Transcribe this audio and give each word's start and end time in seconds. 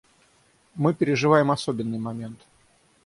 Мы 0.73 0.95
переживаем 0.95 1.51
особенный 1.51 1.99
момент. 1.99 2.39